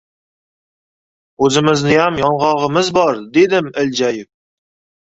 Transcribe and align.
O‘zimizniyam 1.49 2.19
yong‘og‘imiz 2.25 2.93
bor!- 2.99 3.25
dedim 3.39 3.73
iljayib. 3.87 4.35